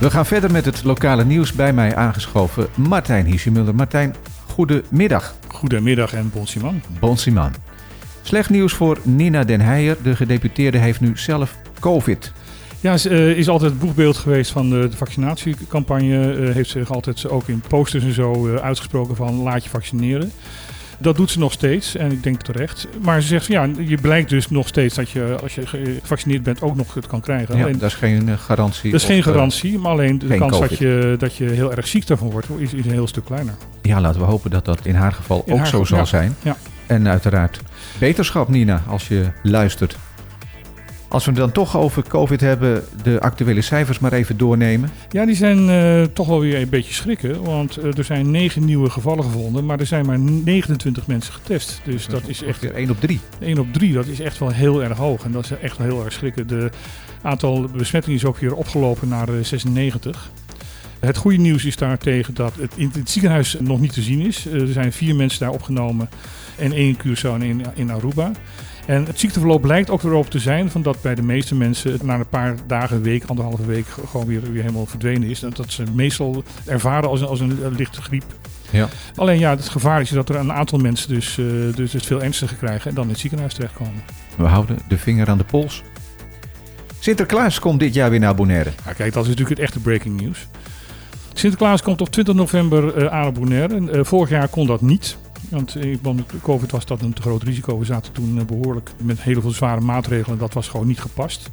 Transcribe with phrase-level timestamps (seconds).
[0.00, 1.52] We gaan verder met het lokale nieuws.
[1.52, 3.74] Bij mij aangeschoven Martijn Hiesemuller.
[3.74, 4.14] Martijn,
[4.46, 5.34] goedemiddag.
[5.48, 6.82] Goedemiddag en bon Simon.
[7.00, 7.52] Bon Simon.
[8.22, 9.96] Slecht nieuws voor Nina Den Heijer.
[10.02, 12.32] De gedeputeerde heeft nu zelf COVID.
[12.80, 16.36] Ja, ze uh, is altijd het boegbeeld geweest van de, vaccinatiecampagne.
[16.36, 20.32] Uh, heeft zich altijd ook in posters en zo uh, uitgesproken van laat je vaccineren.
[21.00, 22.88] Dat doet ze nog steeds en ik denk terecht.
[23.02, 26.42] Maar ze zegt van ja, je blijkt dus nog steeds dat je als je gevaccineerd
[26.42, 27.56] bent ook nog het kan krijgen.
[27.56, 28.90] Ja, alleen, dat is geen garantie.
[28.90, 32.06] Dat is geen garantie, maar alleen de kans dat je, dat je heel erg ziek
[32.06, 33.54] daarvan wordt is, is een heel stuk kleiner.
[33.82, 36.04] Ja, laten we hopen dat dat in haar geval in ook haar zo zal ja,
[36.04, 36.36] zijn.
[36.42, 36.56] Ja.
[36.86, 37.60] En uiteraard
[37.98, 39.96] beterschap Nina als je luistert.
[41.10, 44.90] Als we het dan toch over COVID hebben, de actuele cijfers maar even doornemen.
[45.10, 47.42] Ja, die zijn uh, toch wel weer een beetje schrikken.
[47.42, 51.80] Want uh, er zijn negen nieuwe gevallen gevonden, maar er zijn maar 29 mensen getest.
[51.84, 52.60] Dus dat, dat is echt.
[52.60, 53.20] Weer 1 op 3.
[53.40, 55.24] 1 op 3, dat is echt wel heel erg hoog.
[55.24, 56.46] En dat is echt wel heel erg schrikken.
[56.46, 56.70] De
[57.22, 60.30] aantal besmettingen is ook weer opgelopen naar uh, 96.
[61.00, 64.46] Het goede nieuws is daartegen dat het in het ziekenhuis nog niet te zien is.
[64.46, 66.08] er zijn vier mensen daar opgenomen
[66.58, 68.30] en één Curaçao en één in Aruba.
[68.86, 72.02] En het ziekteverloop blijkt ook erop te zijn van dat bij de meeste mensen het
[72.02, 75.42] na een paar dagen, week, anderhalve week gewoon weer, weer helemaal verdwenen is.
[75.42, 78.24] En dat ze meestal ervaren als een, als een lichte griep.
[78.70, 78.88] Ja.
[79.14, 82.22] Alleen ja, het gevaar is dat er een aantal mensen dus, uh, dus het veel
[82.22, 84.02] ernstiger krijgen en dan in het ziekenhuis terechtkomen.
[84.36, 85.82] We houden de vinger aan de pols.
[86.98, 88.70] Sinterklaas komt dit jaar weer naar Bonaire.
[88.84, 90.46] Ja, kijk, dat is natuurlijk het echte breaking news.
[91.40, 93.74] Sinterklaas komt op 20 november uh, aan Bonaire.
[93.74, 95.16] En, uh, vorig jaar kon dat niet.
[95.48, 97.78] Want met COVID was dat een te groot risico.
[97.78, 100.38] We zaten toen behoorlijk met heel veel zware maatregelen.
[100.38, 101.50] Dat was gewoon niet gepast.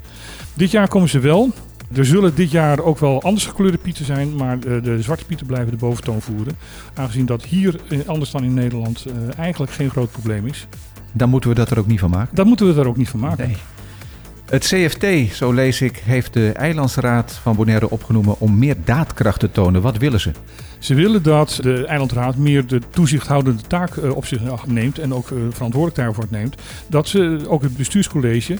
[0.53, 1.51] Dit jaar komen ze wel.
[1.93, 4.35] Er zullen dit jaar ook wel anders gekleurde pieten zijn.
[4.35, 6.57] Maar de, de zwarte pieten blijven de boventoon voeren.
[6.93, 9.05] Aangezien dat hier, anders dan in Nederland,
[9.37, 10.67] eigenlijk geen groot probleem is.
[11.13, 12.35] Dan moeten we dat er ook niet van maken?
[12.35, 13.47] Dan moeten we er ook niet van maken.
[13.47, 13.57] Nee.
[14.49, 19.51] Het CFT, zo lees ik, heeft de Eilandsraad van Bonaire opgenomen om meer daadkracht te
[19.51, 19.81] tonen.
[19.81, 20.31] Wat willen ze?
[20.79, 25.29] Ze willen dat de eilandraad meer de toezichthoudende taak uh, op zich neemt en ook
[25.29, 26.55] uh, verantwoordelijk daarvoor neemt.
[26.87, 28.57] Dat ze ook het bestuurscollege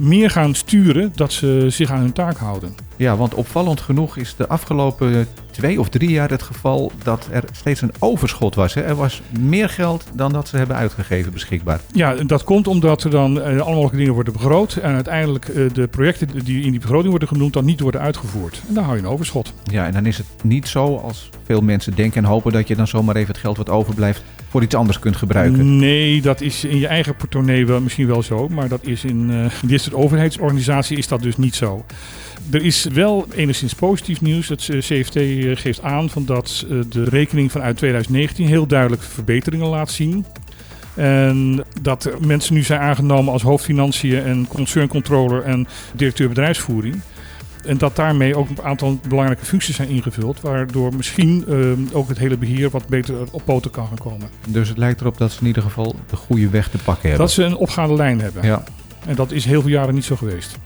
[0.00, 2.89] meer gaan sturen dat ze zich aan hun taak houden.
[3.00, 7.44] Ja, want opvallend genoeg is de afgelopen twee of drie jaar het geval dat er
[7.52, 8.74] steeds een overschot was.
[8.74, 8.80] Hè?
[8.80, 11.80] Er was meer geld dan dat ze hebben uitgegeven beschikbaar.
[11.92, 15.72] Ja, dat komt omdat er dan uh, alle mogelijke dingen worden begroot en uiteindelijk uh,
[15.72, 18.62] de projecten die in die begroting worden genoemd dan niet worden uitgevoerd.
[18.68, 19.52] En dan hou je een overschot.
[19.64, 22.76] Ja, en dan is het niet zo als veel mensen denken en hopen dat je
[22.76, 25.78] dan zomaar even het geld wat overblijft voor iets anders kunt gebruiken.
[25.78, 29.50] Nee, dat is in je eigen portemonnee wel, misschien wel zo, maar dat is in,
[29.70, 31.84] uh, overheidsorganisatie is dat dus niet zo.
[32.50, 34.48] Er is wel enigszins positief nieuws.
[34.48, 35.18] Het CFT
[35.60, 40.24] geeft aan van dat de rekening vanuit 2019 heel duidelijk verbeteringen laat zien.
[40.94, 47.00] En dat mensen nu zijn aangenomen als hoofdfinanciën en concerncontroller en directeur bedrijfsvoering.
[47.64, 52.18] En dat daarmee ook een aantal belangrijke functies zijn ingevuld, waardoor misschien uh, ook het
[52.18, 54.28] hele beheer wat beter op poten kan gaan komen.
[54.48, 57.26] Dus het lijkt erop dat ze in ieder geval de goede weg te pakken hebben.
[57.26, 58.42] Dat ze een opgaande lijn hebben.
[58.42, 58.62] Ja.
[59.06, 60.58] En dat is heel veel jaren niet zo geweest.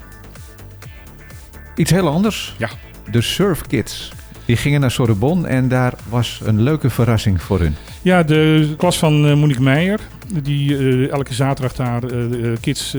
[1.75, 2.55] Iets heel anders.
[2.59, 2.69] Ja.
[3.11, 4.13] De Surf Kids.
[4.45, 7.77] Die gingen naar Sorbonne en daar was een leuke verrassing voor hun.
[8.05, 10.01] Ja, de klas van uh, Monique Meijer,
[10.43, 12.97] die uh, elke zaterdag daar uh, kids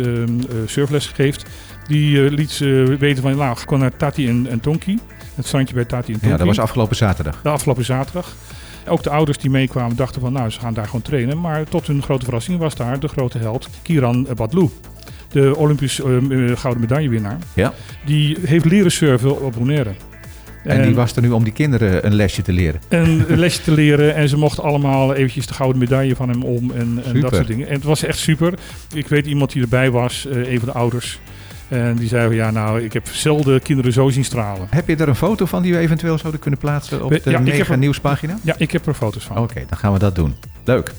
[0.66, 1.46] surfles geeft,
[1.88, 5.00] die liet ze weten van, nou, ga naar Tati en, en Tonki.
[5.36, 6.30] Het strandje bij Tati en Tonki.
[6.30, 7.42] Ja, dat was afgelopen zaterdag.
[7.42, 8.36] De afgelopen zaterdag.
[8.88, 11.42] Ook de ouders die meekwamen dachten van, nou, ze gaan daar gewoon trainen.
[11.42, 14.70] Maar tot hun grote verrassing was daar de grote held Kiran Badlou.
[15.30, 17.38] De Olympisch uh, gouden medaillewinnaar.
[17.54, 17.74] Ja.
[18.06, 19.94] Die heeft leren surfen op Bonaire.
[20.66, 22.82] En, die was er nu om die kinderen een lesje te leren.
[22.90, 24.16] Een lesje te leren.
[24.16, 26.72] En ze mochten allemaal eventjes de gouden medaille van hem om.
[26.72, 27.68] En, en dat soort dingen.
[27.68, 28.54] En het was echt super.
[28.94, 31.20] Ik weet iemand die erbij was, uh, een van de ouders.
[31.68, 34.68] En die zei van ja, nou, ik heb zelden kinderen zo zien stralen.
[34.70, 37.40] Heb je er een foto van die we eventueel zouden kunnen plaatsen op de ja,
[37.40, 38.38] Mega nieuwspagina?
[38.44, 39.38] Ja, ik heb er foto's van.
[39.38, 40.36] Oké, okay, dan gaan we dat doen.
[40.64, 40.94] Leuk.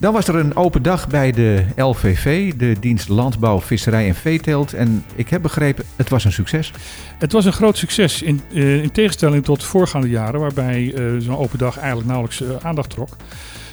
[0.00, 4.72] Dan was er een open dag bij de LVV, de dienst Landbouw, Visserij en Veeteelt.
[4.72, 6.72] En ik heb begrepen, het was een succes.
[7.18, 11.36] Het was een groot succes in, uh, in tegenstelling tot voorgaande jaren, waarbij uh, zo'n
[11.36, 13.16] open dag eigenlijk nauwelijks uh, aandacht trok.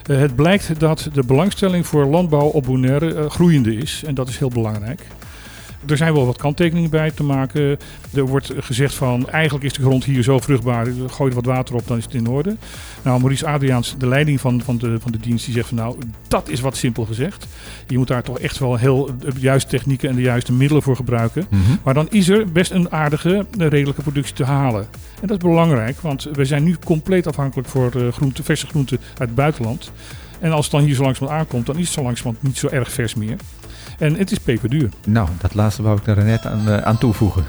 [0.04, 4.50] Het blijkt dat de belangstelling voor landbouw op Bonaire groeiende is en dat is heel
[4.50, 5.01] belangrijk.
[5.88, 7.78] Er zijn wel wat kanttekeningen bij te maken.
[8.14, 10.88] Er wordt gezegd van eigenlijk is de grond hier zo vruchtbaar.
[11.08, 12.56] Gooi er wat water op, dan is het in orde.
[13.02, 15.98] Nou, Maurice Adriaans, de leiding van, van, de, van de dienst, die zegt van nou,
[16.28, 17.48] dat is wat simpel gezegd.
[17.88, 20.96] Je moet daar toch echt wel heel de juiste technieken en de juiste middelen voor
[20.96, 21.46] gebruiken.
[21.50, 21.80] Mm -hmm.
[21.84, 24.88] Maar dan is er best een aardige, redelijke productie te halen.
[25.22, 29.00] En dat is belangrijk, want we zijn nu compleet afhankelijk voor uh, groente, verse groenten
[29.08, 29.92] uit het buitenland.
[30.40, 32.68] En als het dan hier zo langzamerhand aankomt, dan is het zo langzamerhand niet zo
[32.68, 33.36] erg vers meer.
[33.98, 34.90] En het is peperduur.
[35.08, 37.46] Nou, dat laatste wou ik er net aan, uh, aan toevoegen.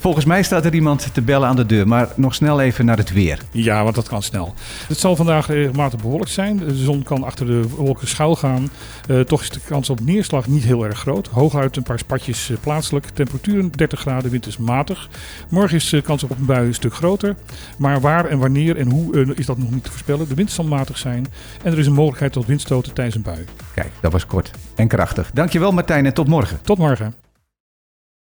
[0.00, 2.96] Volgens mij staat er iemand te bellen aan de deur, maar nog snel even naar
[2.96, 3.38] het weer.
[3.50, 4.54] Ja, want dat kan snel.
[4.88, 6.56] Het zal vandaag regelmatig bewolkt zijn.
[6.56, 8.70] De zon kan achter de wolken schuil gaan.
[9.10, 11.26] Uh, toch is de kans op neerslag niet heel erg groot.
[11.26, 13.06] Hooguit een paar spatjes uh, plaatselijk.
[13.08, 15.08] Temperaturen 30 graden, wind is matig.
[15.48, 17.36] Morgen is de kans op een bui een stuk groter.
[17.78, 20.28] Maar waar en wanneer en hoe uh, is dat nog niet te voorspellen.
[20.28, 21.26] De wind zal matig zijn.
[21.62, 23.44] En er is een mogelijkheid tot windstoten tijdens een bui.
[23.74, 25.30] Kijk, dat was kort en krachtig.
[25.32, 26.58] Dankjewel Martijn en tot morgen.
[26.62, 27.27] Tot morgen.